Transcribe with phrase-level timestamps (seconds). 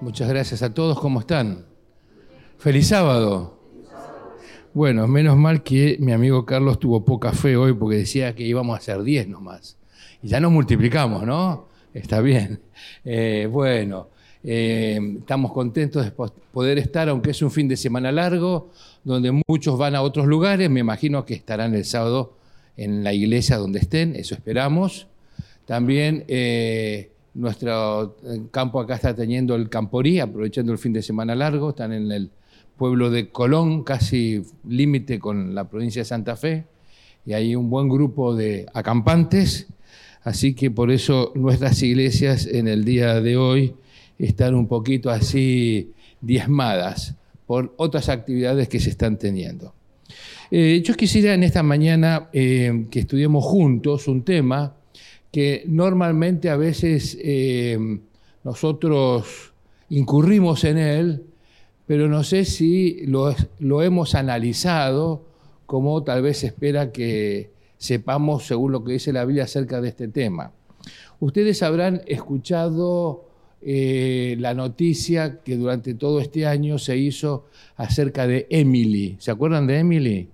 [0.00, 0.98] Muchas gracias a todos.
[0.98, 1.66] ¿Cómo están?
[2.56, 3.58] Feliz sábado.
[4.72, 8.74] Bueno, menos mal que mi amigo Carlos tuvo poca fe hoy porque decía que íbamos
[8.74, 9.76] a hacer 10 nomás.
[10.22, 11.68] Y ya nos multiplicamos, ¿no?
[11.92, 12.62] Está bien.
[13.04, 14.08] Eh, bueno,
[14.42, 18.70] eh, estamos contentos de poder estar, aunque es un fin de semana largo,
[19.04, 20.70] donde muchos van a otros lugares.
[20.70, 22.38] Me imagino que estarán el sábado
[22.78, 25.06] en la iglesia donde estén, eso esperamos.
[25.66, 28.16] También eh, nuestro
[28.50, 32.30] campo acá está teniendo el Camporí, aprovechando el fin de semana largo, están en el
[32.76, 36.66] pueblo de Colón, casi límite con la provincia de Santa Fe,
[37.26, 39.68] y hay un buen grupo de acampantes,
[40.22, 43.74] así que por eso nuestras iglesias en el día de hoy
[44.18, 47.14] están un poquito así diezmadas
[47.46, 49.74] por otras actividades que se están teniendo.
[50.50, 54.74] Eh, yo quisiera en esta mañana eh, que estudiemos juntos un tema
[55.34, 57.76] que normalmente a veces eh,
[58.44, 59.52] nosotros
[59.88, 61.24] incurrimos en él,
[61.88, 63.34] pero no sé si lo,
[63.82, 65.26] hemos analizado
[65.66, 70.06] como tal vez espera que sepamos según lo que dice la Biblia acerca de este
[70.06, 70.52] tema.
[71.18, 73.28] Ustedes habrán escuchado
[73.60, 79.16] eh, la noticia que durante todo este año se hizo acerca de Emily.
[79.18, 80.28] ¿Se acuerdan de Emily?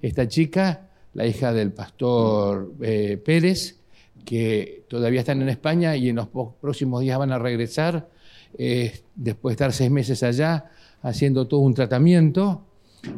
[0.00, 3.80] Esta chica, la hija del pastor eh, Pérez,
[4.24, 6.28] que todavía están en España y en los
[6.60, 8.08] próximos días van a regresar,
[8.56, 10.70] eh, después de estar seis meses allá,
[11.02, 12.64] haciendo todo un tratamiento,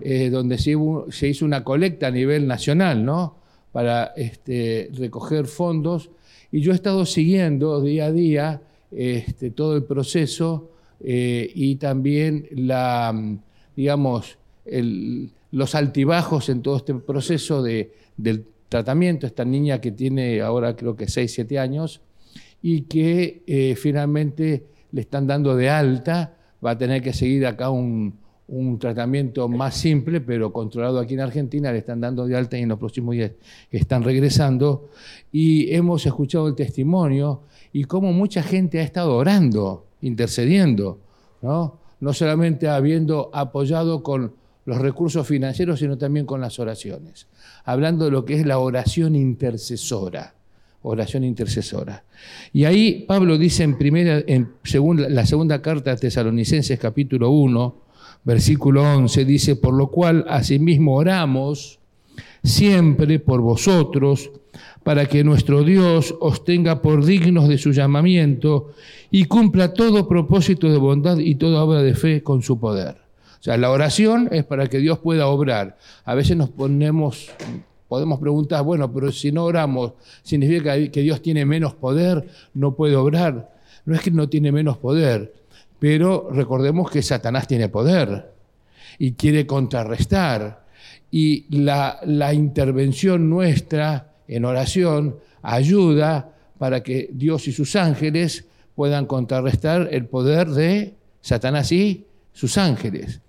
[0.01, 3.37] eh, donde se, hizo una colecta a nivel nacional, ¿no?
[3.73, 6.11] Para este, recoger fondos.
[6.51, 12.49] Y yo he estado siguiendo día a día este, todo el proceso eh, y también
[13.77, 14.39] digamos,
[15.51, 20.97] los altibajos en todo este proceso de, del tratamiento, esta niña que tiene ahora creo
[20.97, 22.01] que 6, 7 años
[22.63, 27.71] y que eh, finalmente le están dando de alta, va a tener que seguir acá
[27.71, 28.19] un,
[28.49, 32.63] un, tratamiento más simple, pero controlado aquí en Argentina, le están dando de alta y
[32.63, 33.33] en los próximos días
[33.71, 34.89] están regresando.
[35.31, 40.99] Y hemos escuchado el testimonio y cómo mucha gente ha estado orando, intercediendo,
[41.43, 41.79] ¿no?
[42.01, 44.33] no solamente habiendo apoyado con
[44.67, 47.29] los recursos financieros, sino también con las oraciones.
[47.65, 50.35] Hablando de lo que es la oración intercesora.
[50.83, 52.05] Oración intercesora.
[52.53, 57.77] Y ahí Pablo dice en, primera, en segunda, la segunda carta a Tesalonicenses, capítulo 1,
[58.25, 61.81] versículo 11, dice: Por lo cual asimismo oramos
[62.43, 64.31] siempre por vosotros,
[64.85, 68.73] para que nuestro Dios os tenga por dignos de su llamamiento
[69.11, 73.06] y cumpla todo propósito de bondad y toda obra de fe con su poder.
[73.47, 75.79] Sea, la oración es para que Dios pueda obrar.
[76.05, 77.31] A veces nos ponemos,
[77.87, 79.93] podemos preguntar, bueno, pero si no oramos,
[80.25, 82.27] ¿significa que Dios tiene menos poder?
[82.55, 83.55] ¿No puede obrar?
[83.85, 85.33] No es que no tiene menos poder,
[85.79, 88.33] pero recordemos que Satanás tiene poder
[88.99, 90.67] y quiere contrarrestar.
[91.13, 99.07] Y la, la intervención nuestra en oración ayuda para que Dios y sus ángeles puedan
[99.07, 103.21] contrarrestar el poder de Satanás y sus ángeles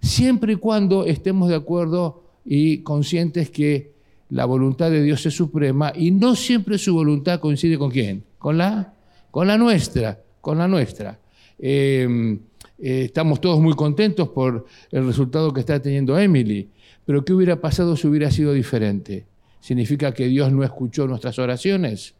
[0.00, 3.92] siempre y cuando estemos de acuerdo y conscientes que
[4.30, 8.58] la voluntad de Dios es suprema y no siempre su voluntad coincide con quién, con
[8.58, 8.94] la,
[9.30, 11.18] con la nuestra, con la nuestra.
[11.58, 12.38] Em,
[12.78, 16.68] eh, estamos todos muy contentos por el resultado que está teniendo Emily,
[17.04, 19.26] pero ¿qué hubiera pasado si hubiera sido diferente?
[19.60, 22.14] ¿Significa que Dios no escuchó nuestras oraciones?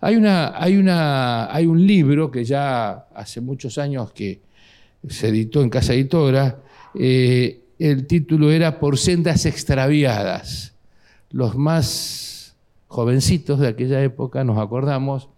[0.00, 4.40] Hay, una, hay, una, hay un libro que ya hace muchos años que
[5.08, 6.58] se editó en Casa Editora,
[6.94, 10.74] eh, el título era Por sendas extraviadas.
[11.30, 12.56] Los más
[12.88, 15.28] jovencitos de aquella época nos acordamos,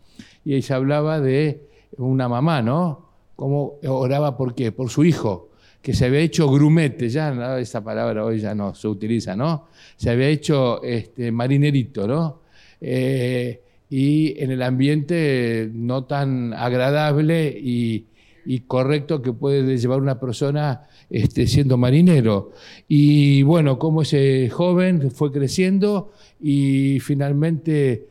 [0.44, 3.09] y ella hablaba de una mamá, ¿no?
[3.37, 4.72] Cómo oraba por qué?
[4.72, 5.50] Por su hijo,
[5.81, 9.69] que se había hecho grumete, ya esa palabra hoy ya no se utiliza, ¿no?
[9.97, 12.41] Se había hecho este, marinerito, ¿no?
[12.80, 18.07] Eh, y en el ambiente no tan agradable y,
[18.47, 22.53] y correcto que puede llevar una persona este, siendo marinero.
[22.89, 28.09] Y bueno, como ese joven fue creciendo y finalmente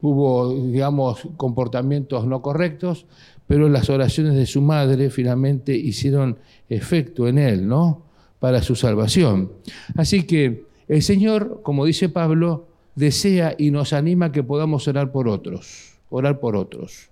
[0.00, 3.06] hubo, digamos, comportamientos no correctos,
[3.46, 6.38] pero las oraciones de su madre finalmente hicieron
[6.68, 8.02] efecto en él, ¿no?
[8.38, 9.52] Para su salvación.
[9.96, 15.28] Así que el Señor, como dice Pablo, desea y nos anima que podamos orar por
[15.28, 17.10] otros, orar por otros.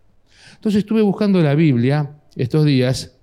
[0.54, 3.16] Entonces estuve buscando la Biblia estos días,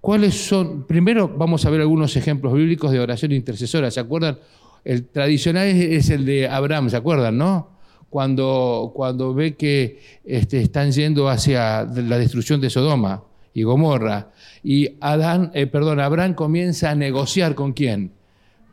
[0.00, 0.86] ¿cuáles son?
[0.86, 3.90] Primero vamos a ver algunos ejemplos bíblicos de oración intercesora.
[3.90, 4.38] ¿Se acuerdan?
[4.84, 7.72] El tradicional es el de Abraham, ¿se acuerdan, no?
[8.12, 13.24] cuando, cuando ve que este, están yendo hacia la destrucción de Sodoma
[13.54, 14.32] y Gomorra.
[14.62, 18.12] Y Adán, eh, perdón, Abraham comienza a negociar con quién?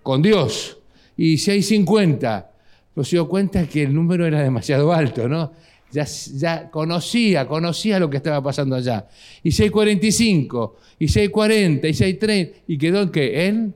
[0.04, 0.80] Con Dios.
[1.16, 2.52] Y si hay 50,
[2.94, 5.54] pues se dio cuenta que el número era demasiado alto, ¿no?
[5.92, 9.08] Ya, ya, conocía, conocía lo que estaba pasando allá.
[9.44, 13.10] Y si hay 45, y si hay 40, y si hay 30, y quedó en
[13.10, 13.48] qué?
[13.48, 13.74] En,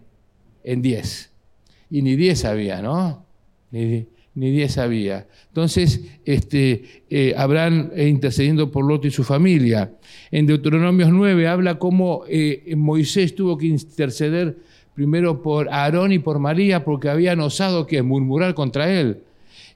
[0.63, 1.31] en 10.
[1.89, 3.25] Y ni 10 había, ¿no?
[3.71, 4.05] Ni,
[4.35, 5.27] ni 10 había.
[5.47, 9.91] Entonces, este, eh, Abraham intercediendo por Lot y su familia.
[10.31, 14.57] En Deuteronomios 9 habla cómo eh, Moisés tuvo que interceder
[14.95, 19.19] primero por Aarón y por María porque habían osado que murmurar contra él.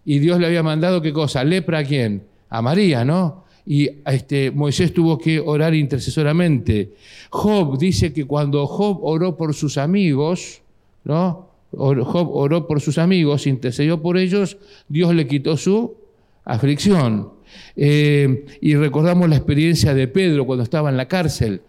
[0.09, 2.23] Y Dios le había mandado qué cosa, lepra a quién?
[2.47, 3.43] A María, ¿no?
[3.65, 6.93] Y este, Moisés tuvo que orar intercesoramente.
[7.29, 10.61] Job dice que cuando Job oró por sus amigos,
[11.03, 11.49] ¿no?
[11.73, 14.55] Job oró por sus amigos, intercedió por ellos,
[14.87, 15.97] Dios le quitó su
[16.45, 17.33] aflicción.
[17.75, 21.63] Eh, y recordamos la experiencia de Pedro cuando estaba en la cárcel.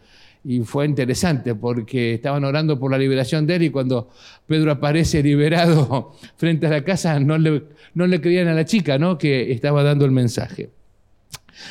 [0.44, 4.10] Y fue interesante porque estaban orando por la liberación de él y cuando
[4.46, 7.64] Pedro aparece liberado frente a la casa no le,
[7.94, 9.18] no le creían a la chica ¿no?
[9.18, 10.70] que estaba dando el mensaje.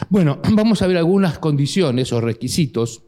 [0.09, 3.03] Bueno, vamos a ver algunas condiciones o requisitos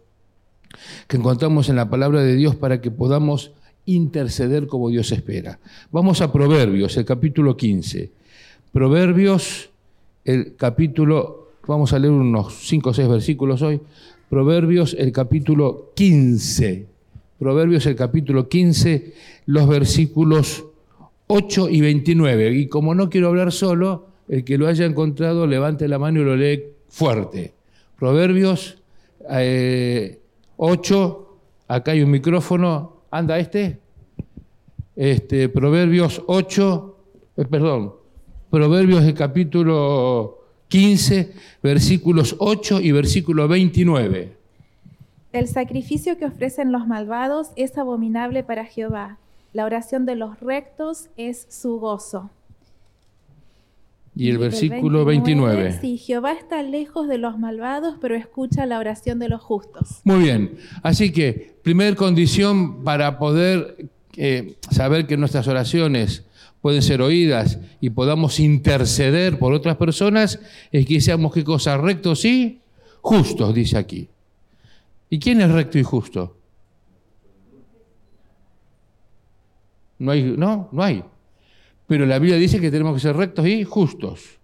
[1.08, 3.52] que encontramos en la palabra de Dios para que podamos
[3.86, 5.60] interceder como Dios espera.
[5.92, 8.12] Vamos a Proverbios, el capítulo 15.
[8.72, 9.72] Proverbios,
[10.26, 11.39] el capítulo,
[11.70, 13.80] vamos a leer unos 5 o 6 versículos hoy.
[14.28, 16.88] Proverbios, el capítulo 15.
[17.38, 19.14] Proverbios, el capítulo 15,
[19.46, 20.66] los versículos
[21.28, 22.54] 8 y 29.
[22.54, 26.24] Y como no quiero hablar solo, el que lo haya encontrado, levante la mano y
[26.26, 27.54] lo lee fuerte.
[27.98, 28.82] Proverbios
[29.22, 30.20] 8, eh,
[31.68, 33.80] acá hay un micrófono, ¿Anda este?
[34.96, 36.98] Este, Proverbios 8,
[37.38, 37.94] eh, perdón,
[38.50, 40.39] Proverbios del capítulo
[40.70, 44.38] 15, versículos 8 y versículo 29.
[45.32, 49.18] El sacrificio que ofrecen los malvados es abominable para Jehová.
[49.54, 52.30] La oración de los rectos es su gozo.
[54.16, 59.18] Y el versículo 29, Sí, Jehová está lejos de los malvados, pero escucha la oración
[59.18, 60.02] de los justos.
[60.04, 60.58] Muy bien.
[60.84, 66.26] Así que, primer condición para poder eh, saber que nuestras oraciones
[66.62, 70.40] pueden ser oídas y podamos interceder por otras personas,
[70.72, 71.44] es que seamos qué
[71.82, 72.60] rectos y
[73.02, 74.10] justos, dice aquí.
[75.10, 76.38] ¿Y quién es recto y justo?
[79.98, 81.04] No hay, no, no hay.
[81.88, 84.40] Pero la Biblia dice que tenemos que ser rectos y justos.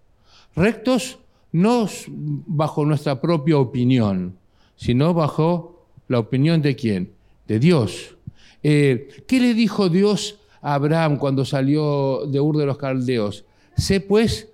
[0.54, 1.18] Rectos
[1.52, 4.36] no bajo nuestra propia opinión,
[4.74, 7.12] sino bajo la opinión de quién?
[7.46, 8.16] De Dios.
[8.62, 10.38] Eh, ¿Qué le dijo Dios
[10.74, 13.44] Abraham cuando salió de Ur de los Caldeos?
[13.76, 14.48] Sé pues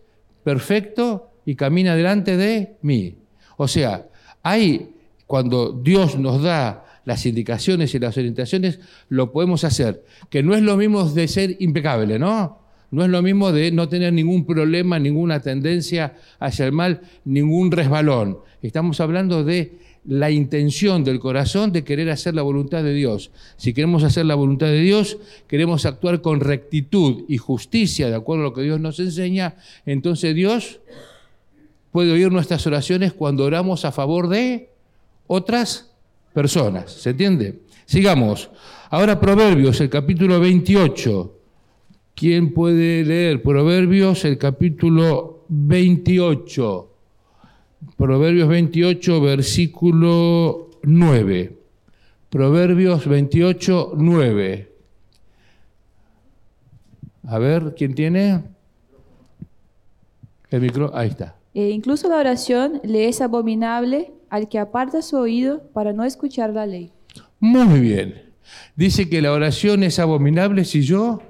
[0.44, 3.14] perfecto y camina delante de mí.
[3.56, 4.08] O sea,
[4.42, 4.94] hay,
[5.26, 8.78] cuando Dios nos da las indicaciones y las orientaciones,
[9.08, 10.04] lo podemos hacer.
[10.28, 12.58] Que no es lo mismo de ser impecable, ¿no?
[12.90, 17.72] No es lo mismo de no tener ningún problema, ninguna tendencia hacia el mal, ningún
[17.72, 18.40] resbalón.
[18.60, 23.30] Estamos hablando de la intención del corazón de querer hacer la voluntad de Dios.
[23.56, 28.42] Si queremos hacer la voluntad de Dios, queremos actuar con rectitud y justicia de acuerdo
[28.42, 29.56] a lo que Dios nos enseña,
[29.86, 30.80] entonces Dios
[31.92, 34.70] puede oír nuestras oraciones cuando oramos a favor de
[35.28, 35.92] otras
[36.32, 36.90] personas.
[36.90, 37.60] ¿Se entiende?
[37.86, 38.50] Sigamos.
[38.90, 41.38] Ahora Proverbios, el capítulo 28.
[42.14, 46.91] ¿Quién puede leer Proverbios, el capítulo 28?
[47.96, 51.56] Proverbios 28, versículo 9.
[52.30, 54.72] Proverbios 28, 9.
[57.24, 58.42] A ver, ¿quién tiene?
[60.50, 61.36] El micro, ahí está.
[61.54, 66.50] E incluso la oración le es abominable al que aparta su oído para no escuchar
[66.50, 66.90] la ley.
[67.38, 68.32] Muy bien.
[68.76, 71.20] Dice que la oración es abominable si yo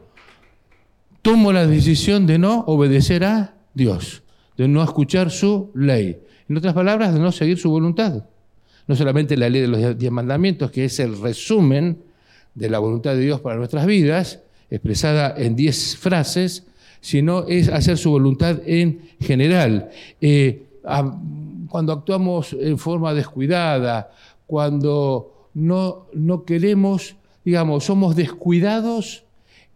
[1.23, 4.23] tomo la decisión de no obedecer a Dios,
[4.57, 6.21] de no escuchar su ley.
[6.49, 8.25] En otras palabras, de no seguir su voluntad.
[8.87, 11.99] No solamente la ley de los diez mandamientos, que es el resumen
[12.55, 16.67] de la voluntad de Dios para nuestras vidas, expresada en diez frases,
[17.01, 19.91] sino es hacer su voluntad en general.
[20.21, 20.67] Eh,
[21.69, 24.11] cuando actuamos en forma descuidada,
[24.47, 26.07] cuando no,
[26.47, 29.25] queremos, digamos, somos descuidados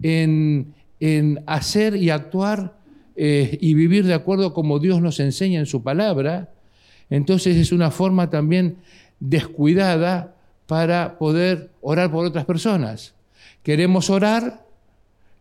[0.02, 2.76] en, en hacer y actuar
[3.16, 6.50] eh, y vivir de acuerdo como Dios nos enseña en su palabra,
[7.10, 8.78] entonces es una forma también
[9.20, 10.34] descuidada
[10.66, 13.14] para poder orar por otras personas.
[13.62, 14.66] Queremos orar,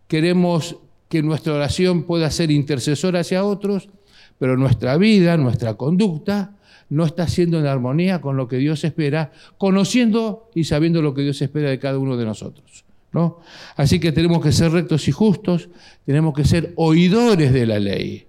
[0.07, 0.77] queremos
[1.09, 3.89] que nuestra oración pueda ser intercesora hacia otros,
[4.37, 6.55] pero nuestra vida, nuestra conducta,
[6.89, 11.21] no está siendo en armonía con lo que Dios espera, conociendo y sabiendo lo que
[11.23, 12.85] Dios espera de cada uno de nosotros.
[13.11, 13.39] ¿no?
[13.75, 15.69] Así que tenemos que ser rectos y justos,
[16.05, 18.27] tenemos que ser oidores de la ley.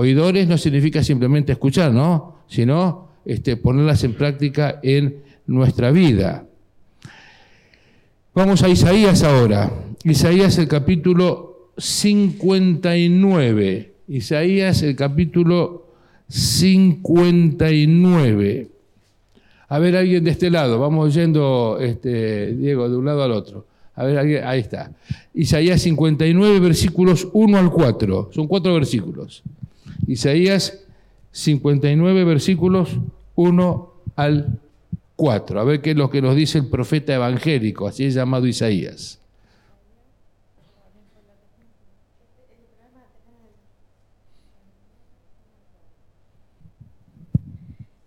[0.00, 2.36] Oidores no significa simplemente escuchar, ¿no?
[2.46, 6.46] sino este, ponerlas en práctica en nuestra vida.
[8.32, 9.72] Vamos a Isaías ahora.
[10.04, 13.94] Isaías el capítulo 59.
[14.06, 15.88] Isaías el capítulo
[16.28, 18.68] 59.
[19.68, 23.66] A ver, alguien de este lado, vamos yendo, este, Diego, de un lado al otro.
[23.96, 24.92] A ver, alguien, ahí está.
[25.34, 28.30] Isaías 59, versículos 1 al 4.
[28.32, 29.42] Son cuatro versículos.
[30.08, 30.86] Isaías
[31.32, 32.96] 59, versículos
[33.36, 34.58] 1 al
[35.16, 35.60] 4.
[35.60, 39.20] A ver qué es lo que nos dice el profeta evangélico, así es llamado Isaías.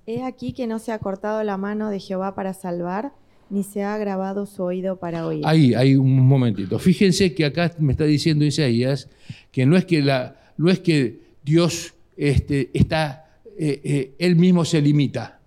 [0.07, 3.11] He aquí que no se ha cortado la mano de Jehová para salvar,
[3.51, 5.43] ni se ha grabado su oído para oír.
[5.45, 6.79] Ahí, hay un momentito.
[6.79, 9.07] Fíjense que acá me está diciendo Isaías
[9.51, 14.65] que no es que, la, no es que Dios este, está, eh, eh, él mismo
[14.65, 15.39] se limita,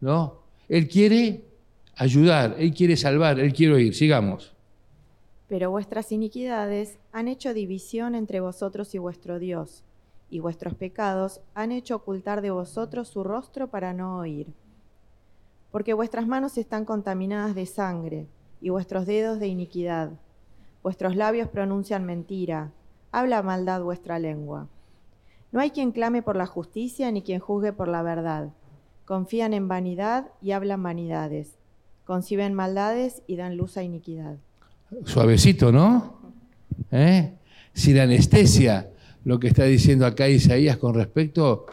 [0.00, 0.40] ¿no?
[0.68, 1.44] Él quiere
[1.96, 3.94] ayudar, él quiere salvar, él quiere oír.
[3.94, 4.54] Sigamos.
[5.48, 9.82] Pero vuestras iniquidades han hecho división entre vosotros y vuestro Dios
[10.30, 14.46] y vuestros pecados han hecho ocultar de vosotros su rostro para no oír.
[15.72, 18.26] Porque vuestras manos están contaminadas de sangre
[18.60, 20.12] y vuestros dedos de iniquidad.
[20.82, 22.70] Vuestros labios pronuncian mentira,
[23.10, 24.68] habla maldad vuestra lengua.
[25.52, 28.50] No hay quien clame por la justicia ni quien juzgue por la verdad.
[29.04, 31.58] Confían en vanidad y hablan vanidades.
[32.04, 34.36] Conciben maldades y dan luz a iniquidad.
[35.04, 36.20] Suavecito, ¿no?
[36.90, 37.32] ¿Eh?
[37.72, 38.90] Sin anestesia
[39.24, 41.66] lo que está diciendo acá Isaías con respecto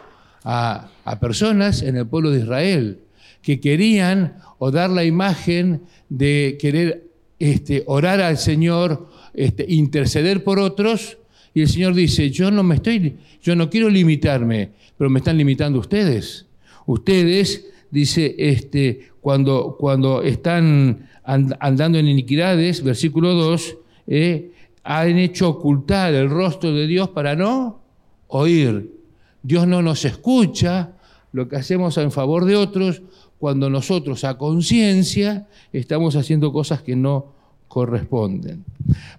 [0.43, 2.99] a, personas en el pueblo de Israel
[3.41, 7.07] que querían o dar la imagen de querer
[7.39, 11.17] este, orar al Señor, este, interceder por otros,
[11.57, 15.39] y el Señor dice, yo no me estoy, yo no quiero limitarme, pero me están
[15.39, 16.45] limitando ustedes.
[16.85, 24.51] Ustedes, dice, este, cuando, cuando están andando en iniquidades, versículo 2, eh,
[24.83, 27.81] han hecho ocultar el rostro de Dios para no
[28.27, 28.93] oír.
[29.41, 30.91] Dios no nos escucha
[31.31, 33.01] lo que hacemos en favor de otros
[33.39, 37.33] cuando nosotros a conciencia estamos haciendo cosas que no
[37.67, 38.63] corresponden.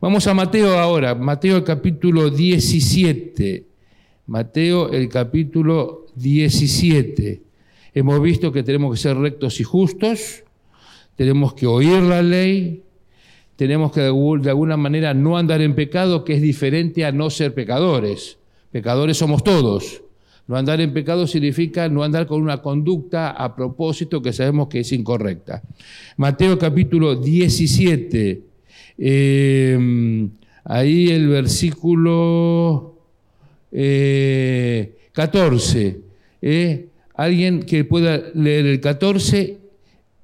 [0.01, 3.65] Vamos a Mateo ahora, Mateo el capítulo 17.
[4.27, 7.43] Mateo el capítulo 17.
[7.95, 10.45] Hemos visto que tenemos que ser rectos y justos,
[11.17, 12.83] tenemos que oír la ley,
[13.57, 17.55] tenemos que de alguna manera no andar en pecado, que es diferente a no ser
[17.55, 18.39] pecadores.
[18.71, 20.03] Pecadores somos todos.
[20.49, 24.81] No andar en pecado significa no andar con una conducta a propósito que sabemos que
[24.81, 25.63] es incorrecta.
[26.17, 28.43] Mateo capítulo 17,
[28.97, 30.29] eh,
[30.65, 32.97] ahí el versículo
[35.13, 35.87] 14.
[35.87, 36.01] Eh,
[36.41, 39.59] eh, alguien que pueda leer el 14,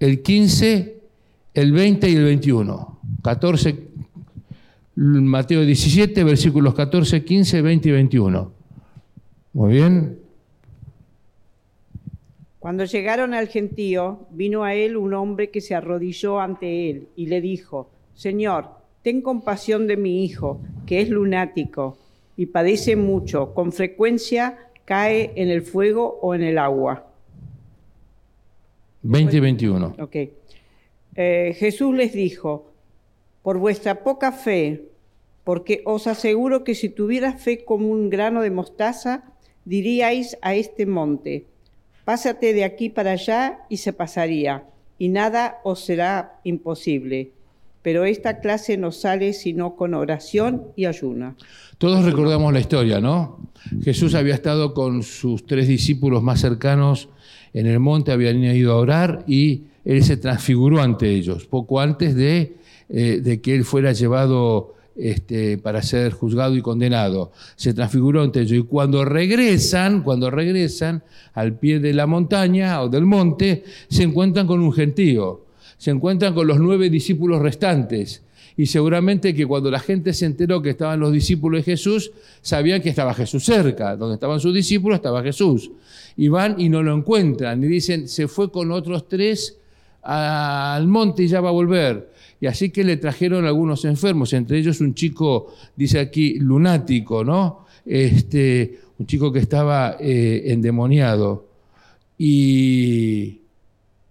[0.00, 1.02] el 15,
[1.52, 2.98] el 20 y el 21.
[3.22, 3.76] 14,
[4.96, 8.53] Mateo 17, versículos 14, 15, 20 y 21.
[9.54, 10.18] Muy bien.
[12.58, 17.26] Cuando llegaron al gentío, vino a él un hombre que se arrodilló ante él y
[17.26, 18.68] le dijo, Señor,
[19.02, 21.98] ten compasión de mi hijo, que es lunático
[22.36, 27.06] y padece mucho, con frecuencia cae en el fuego o en el agua.
[29.02, 29.96] 20 y 21.
[30.00, 30.16] Ok.
[31.16, 32.72] Eh, Jesús les dijo,
[33.42, 34.88] por vuestra poca fe,
[35.44, 39.33] porque os aseguro que si tuvieras fe como un grano de mostaza,
[39.64, 41.46] diríais a este monte,
[42.04, 44.64] pásate de aquí para allá y se pasaría,
[44.98, 47.30] y nada os será imposible.
[47.82, 51.36] Pero esta clase no sale sino con oración y ayuna.
[51.76, 53.38] Todos recordamos la historia, ¿no?
[53.82, 57.10] Jesús había estado con sus tres discípulos más cercanos
[57.52, 62.14] en el monte, habían ido a orar y él se transfiguró ante ellos, poco antes
[62.14, 62.56] de
[62.90, 67.32] eh, de que él fuera llevado este, para ser juzgado y condenado.
[67.56, 68.58] Se transfiguró ante ellos.
[68.58, 74.46] Y cuando regresan, cuando regresan al pie de la montaña o del monte, se encuentran
[74.46, 75.46] con un gentío,
[75.78, 78.22] se encuentran con los nueve discípulos restantes.
[78.56, 82.80] Y seguramente que cuando la gente se enteró que estaban los discípulos de Jesús, sabían
[82.80, 83.96] que estaba Jesús cerca.
[83.96, 85.72] Donde estaban sus discípulos estaba Jesús.
[86.16, 87.64] Y van y no lo encuentran.
[87.64, 89.58] Y dicen, se fue con otros tres
[90.04, 92.12] al monte y ya va a volver.
[92.40, 97.64] Y así que le trajeron algunos enfermos, entre ellos un chico, dice aquí, lunático, ¿no?
[97.86, 101.48] Este, un chico que estaba eh, endemoniado.
[102.18, 103.40] Y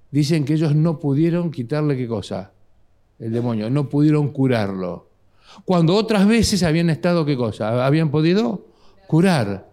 [0.09, 2.51] dicen que ellos no pudieron quitarle qué cosa,
[3.19, 5.09] el demonio, no pudieron curarlo.
[5.65, 8.65] Cuando otras veces habían estado qué cosa, habían podido
[9.07, 9.69] curar.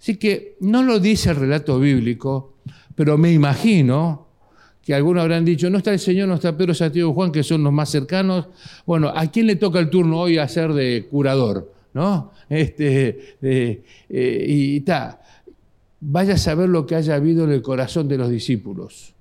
[0.00, 2.54] Así que no lo dice el relato bíblico,
[2.94, 4.27] pero me imagino
[4.88, 7.62] que algunos habrán dicho, no está el Señor, no está Pedro, Santiago Juan, que son
[7.62, 8.46] los más cercanos.
[8.86, 11.70] Bueno, ¿a quién le toca el turno hoy a ser de curador?
[11.92, 12.32] ¿No?
[12.48, 15.20] Este, eh, y está.
[16.00, 19.12] Vaya a saber lo que haya habido en el corazón de los discípulos.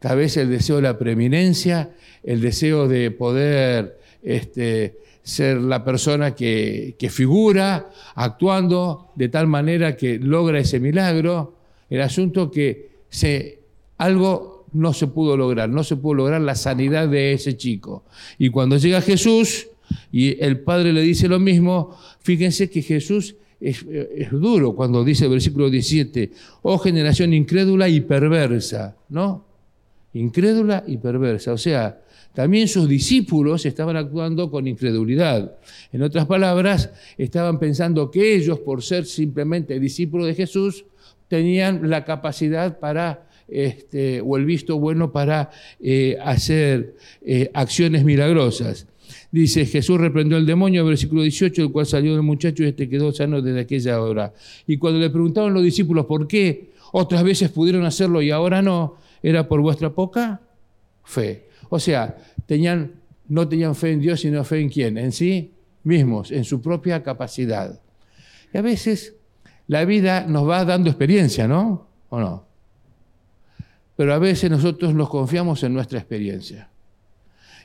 [0.00, 1.90] Tal vez el deseo de la preeminencia,
[2.24, 10.18] el deseo de poder este, ser la persona que, figura actuando de tal manera que
[10.18, 11.54] logra ese milagro.
[11.88, 13.60] El asunto que se,
[13.98, 18.04] algo no se pudo lograr, no se pudo lograr la sanidad de ese chico.
[18.38, 19.68] Y cuando llega Jesús
[20.12, 23.84] y el Padre le dice lo mismo, fíjense que Jesús es,
[24.30, 26.30] duro cuando dice el versículo 17,
[26.62, 29.44] oh generación incrédula y perversa, ¿no?
[30.14, 31.52] Incrédula y perversa.
[31.52, 32.00] O sea,
[32.34, 35.56] también sus discípulos estaban actuando con incredulidad.
[35.90, 40.84] En otras palabras, estaban pensando que ellos, por ser simplemente discípulos de Jesús,
[41.28, 45.50] tenían la capacidad para, este, o el visto bueno para
[45.80, 48.86] eh, hacer eh, acciones milagrosas.
[49.30, 53.12] Dice, Jesús reprendió al demonio, versículo 18, el cual salió del muchacho y este quedó
[53.12, 54.32] sano desde aquella hora.
[54.66, 58.96] Y cuando le preguntaron los discípulos por qué otras veces pudieron hacerlo y ahora no,
[59.22, 60.40] era por vuestra poca
[61.04, 61.46] fe.
[61.68, 62.92] O sea, tenían,
[63.28, 64.98] no tenían fe en Dios, sino fe en quién?
[64.98, 65.52] En sí
[65.84, 67.80] mismos, en su propia capacidad.
[68.52, 69.14] Y a veces
[69.68, 71.86] la vida nos va dando experiencia, ¿no?
[72.08, 72.46] ¿O no?
[73.96, 76.68] Pero a veces nosotros nos confiamos en nuestra experiencia.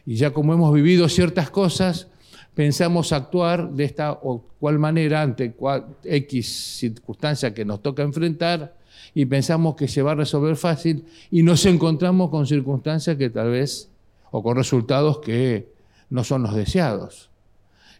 [0.05, 2.07] Y ya como hemos vivido ciertas cosas,
[2.55, 8.75] pensamos actuar de esta o cual manera ante cual, X circunstancia que nos toca enfrentar
[9.13, 13.51] y pensamos que se va a resolver fácil y nos encontramos con circunstancias que tal
[13.51, 13.89] vez
[14.31, 15.67] o con resultados que
[16.09, 17.29] no son los deseados.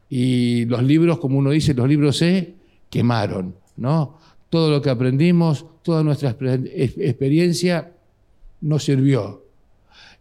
[0.10, 2.56] Y los libros, como uno dice, los libros se
[2.90, 4.18] quemaron, ¿no?
[4.50, 7.92] Todo lo que aprendimos, toda nuestra experiencia
[8.62, 9.46] nos sirvió.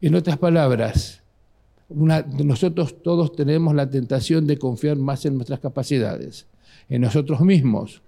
[0.00, 1.22] En otras palabras,
[1.88, 6.46] nosotros todos tenemos la tentación de confiar más en nuestras capacidades,
[6.88, 8.02] en nosotros mismos,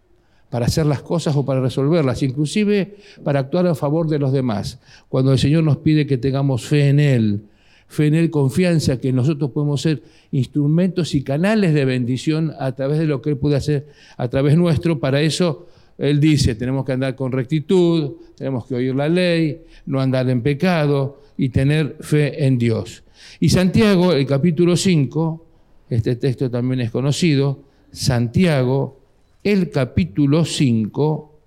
[0.51, 4.81] para hacer las cosas o para resolverlas, inclusive para actuar a favor de los demás.
[5.09, 7.43] Cuando el Señor nos pide que tengamos fe en Él,
[7.89, 12.99] fe en Él, confianza que nosotros podemos ser instrumentos y canales de bendición a través
[12.99, 15.01] de lo que Él puede hacer a través nuestro.
[15.01, 15.69] Para eso
[15.99, 20.43] Él dice, tenemos que andar con rectitud, tenemos que oír la ley, no andar en
[20.43, 23.05] pecado y tener fe en Dios.
[23.41, 25.47] Y Santiago, el capítulo 5,
[25.91, 29.01] este texto también es conocido, Santiago,
[29.45, 31.41] el capítulo 5,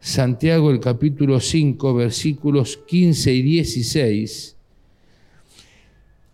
[0.00, 4.54] Santiago el capítulo 5, versículos 15 y 16,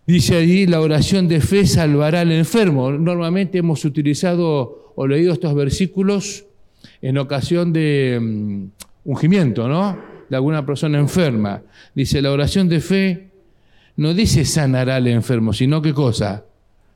[0.07, 2.91] Dice allí, la oración de fe salvará al enfermo.
[2.91, 6.45] Normalmente hemos utilizado o leído estos versículos
[7.01, 8.65] en ocasión de mm,
[9.05, 9.97] ungimiento, ¿no?
[10.29, 11.61] De alguna persona enferma.
[11.93, 13.29] Dice, la oración de fe
[13.97, 16.43] no dice sanará al enfermo, sino qué cosa?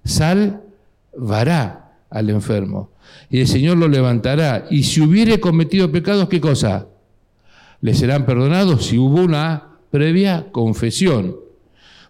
[0.03, 2.91] Salvará al enfermo.
[3.29, 4.65] Y el Señor lo levantará.
[4.69, 6.88] Y si hubiere cometido pecados, ¿qué cosa?
[7.81, 11.35] Le serán perdonados si hubo una previa confesión.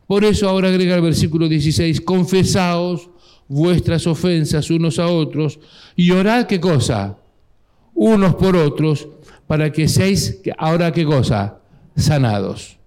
[0.07, 3.09] Por eso ahora agrega el versículo 16, confesaos
[3.47, 5.59] vuestras ofensas unos a otros
[5.95, 7.17] y orad qué cosa,
[7.99, 9.09] unos por otros,
[9.45, 11.59] para que seáis, ahora qué cosa,
[11.97, 12.77] sanados.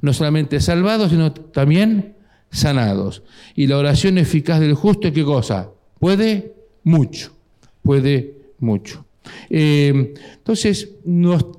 [0.00, 2.14] No solamente salvados, sino también
[2.50, 3.22] sanados.
[3.54, 5.68] Y la oración eficaz del justo, ¿qué cosa?
[5.98, 7.36] Puede mucho,
[7.82, 9.04] puede mucho.
[9.50, 10.88] Eh, entonces,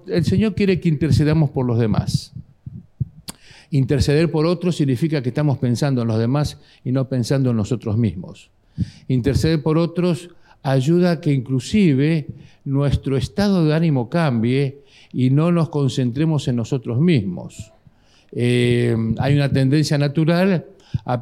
[0.07, 2.33] el Señor quiere que intercedamos por los demás.
[3.69, 7.97] Interceder por otros significa que estamos pensando en los demás y no pensando en nosotros
[7.97, 8.49] mismos.
[9.07, 10.31] Interceder por otros
[10.65, 12.28] ayuda a que inclusive
[12.65, 14.82] nuestro estado de ánimo cambie
[15.13, 17.71] y no nos concentremos en nosotros mismos.
[18.32, 20.65] Eh, hay una tendencia natural
[21.06, 21.21] a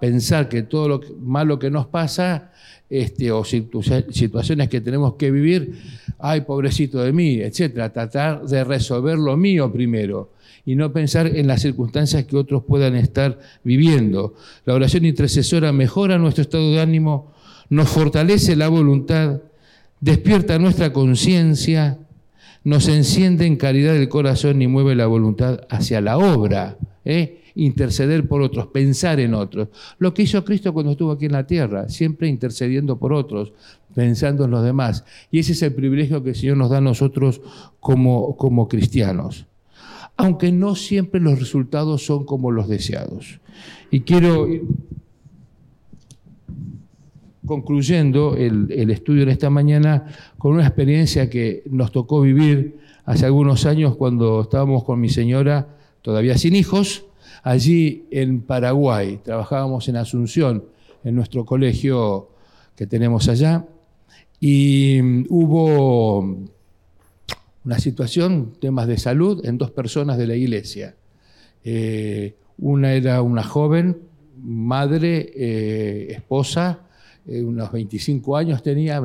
[0.00, 2.50] pensar, que todo lo malo que nos pasa
[2.90, 5.74] este, o situaciones que tenemos que vivir,
[6.18, 10.32] ay, pobrecito de mí, etcétera, tratar de resolver lo mío primero
[10.66, 14.34] y no pensar en las circunstancias que otros puedan estar viviendo.
[14.64, 17.33] La oración intercesora mejora nuestro estado de ánimo,
[17.68, 19.40] nos fortalece la voluntad,
[20.00, 21.98] despierta nuestra conciencia,
[22.64, 26.78] nos enciende en caridad del corazón y mueve la voluntad hacia la obra.
[27.04, 27.42] ¿eh?
[27.54, 29.68] Interceder por otros, pensar en otros.
[29.98, 33.52] Lo que hizo Cristo cuando estuvo aquí en la tierra, siempre intercediendo por otros,
[33.94, 35.04] pensando en los demás.
[35.30, 37.42] Y ese es el privilegio que el Señor nos da a nosotros
[37.80, 39.46] como, como cristianos.
[40.16, 43.40] Aunque no siempre los resultados son como los deseados.
[43.90, 44.48] Y quiero
[47.46, 50.06] concluyendo el, estudio en esta mañana
[50.38, 55.68] con una experiencia que nos tocó vivir hace algunos años cuando estábamos con mi señora,
[56.02, 57.04] todavía sin hijos,
[57.42, 59.20] allí en Paraguay.
[59.22, 60.64] Trabajábamos en Asunción,
[61.04, 62.30] en nuestro colegio
[62.76, 63.66] que tenemos allá,
[64.40, 66.18] y mm, hubo
[67.64, 70.94] una situación, temas de salud, en dos personas de la iglesia.
[71.64, 73.98] Eh, una era una joven,
[74.42, 76.80] madre, eh, esposa,
[77.26, 79.02] eh, unos 25 años tenía,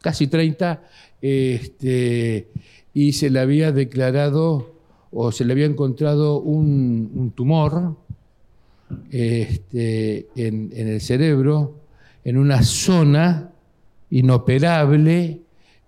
[0.00, 0.82] casi 30,
[1.20, 2.48] este,
[2.94, 4.74] y se le había declarado
[5.10, 7.96] o se le había encontrado un, tumor
[9.10, 11.76] este, en, el cerebro,
[12.24, 13.52] en una zona
[14.10, 15.40] inoperable,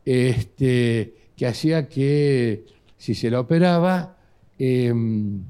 [0.04, 2.64] este, que hacía que
[2.98, 4.16] si se la operaba,
[4.58, 5.42] em,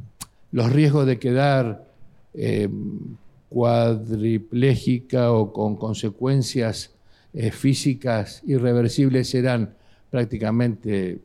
[0.53, 1.85] los riesgos de quedar
[2.33, 3.17] em,
[3.55, 6.91] cuadriplégica o con consecuencias
[7.33, 9.77] eh, físicas irreversibles eran
[10.11, 11.21] prácticamente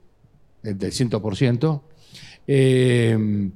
[0.61, 1.81] del 100%,
[2.45, 3.49] eh,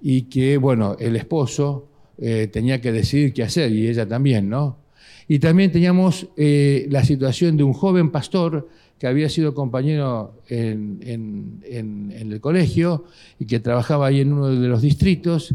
[0.00, 4.78] y que, bueno, el esposo eh, tenía que decidir qué hacer, y ella también, ¿no?
[5.28, 11.00] Y también teníamos la situación de un joven pastor que había sido compañero en,
[11.64, 13.04] en, el colegio
[13.38, 15.54] y que trabajaba ahí en uno de los distritos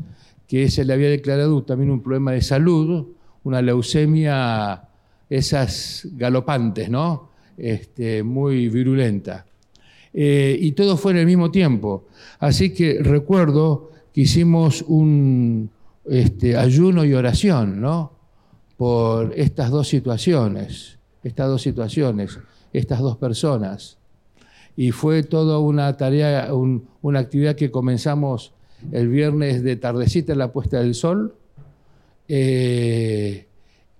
[0.49, 3.09] que se le había declarado también un problema de salud,
[3.43, 4.81] una leucemia,
[5.29, 7.29] esas galopantes, ¿no?
[7.55, 9.45] Este, muy virulenta.
[10.11, 12.07] Eh, y todo fue en el mismo tiempo.
[12.39, 15.69] Así que recuerdo que hicimos un
[16.09, 18.13] este, ayuno y oración, ¿no?
[18.75, 22.39] Por estas dos situaciones, estas dos situaciones,
[22.73, 23.99] estas dos personas.
[24.75, 26.49] Y fue toda una tarea,
[27.03, 28.53] una actividad que comenzamos
[28.91, 31.35] el viernes de tardecita en la puesta del sol,
[32.27, 33.47] eh,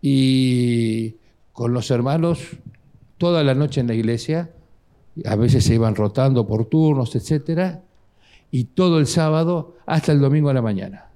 [0.01, 1.15] y
[1.51, 2.39] con los hermanos
[3.17, 4.49] toda la noche en la iglesia,
[5.25, 7.81] a veces se iban rotando por turnos, etcétera,
[8.51, 11.09] y todo el sábado hasta el domingo a la mañana,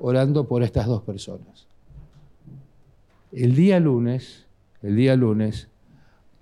[0.00, 1.66] orando por estas dos personas.
[3.32, 4.44] El día lunes,
[4.82, 5.68] el día lunes,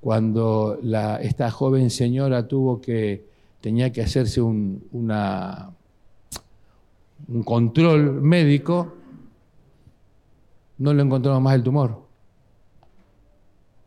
[0.01, 0.79] cuando
[1.21, 3.27] esta joven señora tuvo que,
[3.61, 5.71] tenía que hacerse una,
[7.27, 8.95] un control médico,
[10.79, 12.03] no le encontramos más el tumor.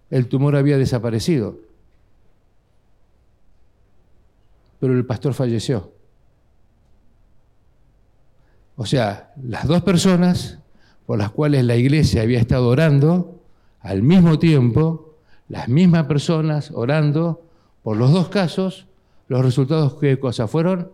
[0.09, 1.57] El tumor había desaparecido.
[4.79, 5.91] Pero el pastor falleció.
[8.75, 10.59] O sea, las dos personas
[11.05, 13.41] por las cuales la iglesia había estado orando,
[13.81, 15.15] al mismo tiempo,
[15.49, 17.41] las mismas personas orando
[17.83, 18.87] por los dos casos,
[19.27, 20.91] los resultados, ¿qué cosa fueron?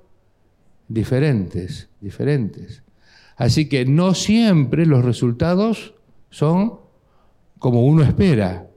[0.88, 2.84] Diferentes, diferentes.
[3.36, 5.94] Así que no siempre los resultados
[6.30, 6.74] son
[7.60, 8.68] como uno espera,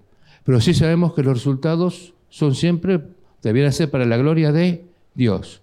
[0.44, 3.00] pero sí sabemos que los resultados son siempre,
[3.42, 5.62] debieran ser para la gloria de Dios.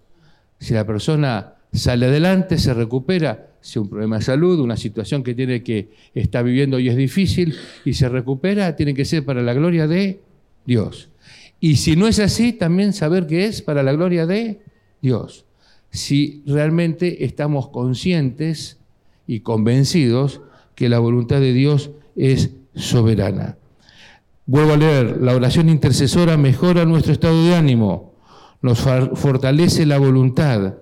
[0.59, 5.35] Si la persona sale adelante, se recupera, si un problema de salud, una situación que
[5.35, 7.55] tiene que está viviendo y es difícil
[7.85, 10.21] y se recupera, tiene que ser para la gloria de
[10.65, 11.09] Dios.
[11.59, 14.61] Y si no es así, también saber que es para la gloria de
[15.01, 15.46] Dios
[15.91, 18.77] si realmente estamos conscientes
[19.25, 20.41] y convencidos
[20.75, 23.57] que la voluntad de Dios es soberana.
[24.45, 28.13] Vuelvo a leer, la oración intercesora mejora nuestro estado de ánimo,
[28.61, 30.75] nos fortalece la voluntad,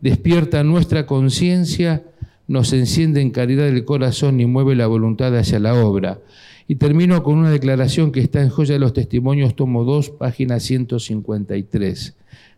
[0.00, 2.04] despierta nuestra conciencia,
[2.48, 6.18] nos enciende en caridad del corazón y mueve la voluntad hacia la obra.
[6.66, 10.58] Y termino con una declaración que está en Joya de los Testimonios, tomo 2, página
[10.60, 12.14] 153.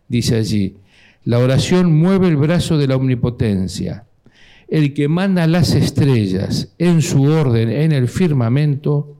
[0.07, 0.77] Dice allí,
[1.25, 4.07] la oración mueve el brazo de la omnipotencia.
[4.67, 9.17] El que manda las estrellas en su orden en el firmamento,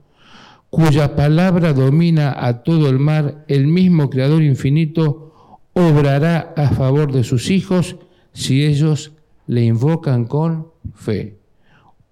[0.68, 5.32] cuya palabra domina a todo el mar, el mismo Creador infinito,
[5.72, 7.96] obrará a favor de sus hijos
[8.32, 9.12] si ellos
[9.46, 11.38] le invocan con fe.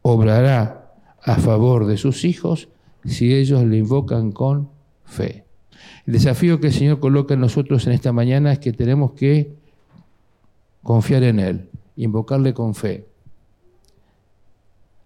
[0.02, 2.68] Obrará a favor de sus hijos
[3.04, 4.70] si ellos le invocan con
[5.04, 5.44] fe.
[6.06, 9.61] El desafío que el Señor coloca en nosotros en esta mañana es que tenemos que
[10.82, 13.06] confiar en Él, invocarle con fe,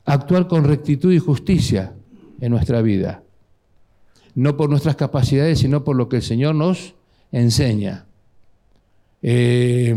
[0.04, 1.94] actuar con rectitud y justicia
[2.40, 3.22] en nuestra vida,
[4.34, 6.94] no por nuestras capacidades, sino por lo que el Señor nos
[7.32, 8.06] enseña.
[9.22, 9.94] Eh,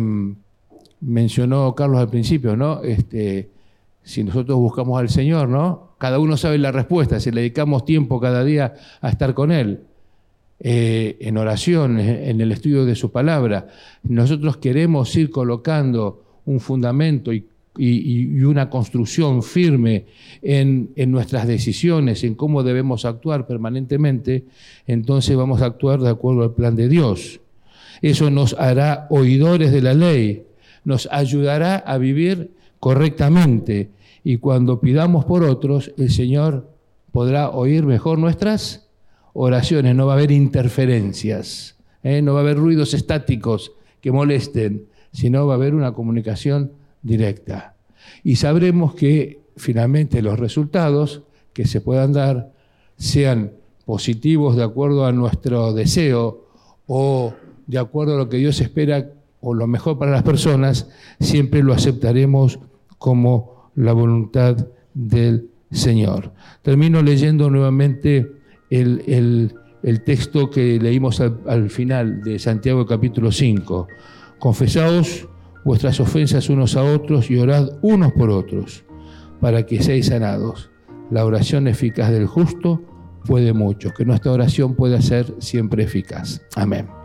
[1.01, 2.81] mencionó Carlos al principio, ¿no?
[2.81, 3.49] Este,
[4.03, 5.89] si nosotros buscamos al Señor, ¿no?
[5.97, 9.83] Cada uno sabe la respuesta, si le dedicamos tiempo cada día a estar con Él,
[10.61, 13.67] eh, en oración, en el estudio de su palabra,
[14.03, 17.45] nosotros queremos ir colocando un fundamento y,
[18.43, 20.07] una construcción firme
[20.41, 24.43] en, en nuestras decisiones, en cómo debemos actuar permanentemente,
[24.85, 27.39] entonces vamos a actuar de acuerdo al plan de Dios.
[28.01, 30.43] Eso nos hará oidores de la ley,
[30.83, 33.91] nos ayudará a vivir correctamente
[34.25, 36.69] y cuando pidamos por otros, el Señor
[37.13, 38.88] podrá oír mejor nuestras
[39.33, 42.21] oraciones, no va a haber interferencias, ¿eh?
[42.21, 47.75] no va a haber ruidos estáticos que molesten, sino va a haber una comunicación directa.
[48.23, 52.51] Y sabremos que finalmente los resultados que se puedan dar
[52.97, 53.53] sean
[53.85, 56.45] positivos de acuerdo a nuestro deseo
[56.87, 57.33] o
[57.67, 59.11] de acuerdo a lo que Dios espera
[59.41, 60.89] o lo mejor para las personas,
[61.19, 62.59] siempre lo aceptaremos
[62.97, 66.33] como la voluntad del Señor.
[66.61, 68.38] Termino leyendo nuevamente
[68.69, 69.53] el,
[70.05, 73.87] texto que leímos al, al, final de Santiago capítulo 5.
[74.39, 75.27] Confesaos
[75.63, 78.83] vuestras ofensas unos a otros y orad unos por otros
[79.39, 80.69] para que seáis sanados.
[81.11, 82.81] La oración eficaz del justo
[83.25, 86.41] puede mucho, que nuestra oración pueda ser siempre eficaz.
[86.55, 86.98] Amén.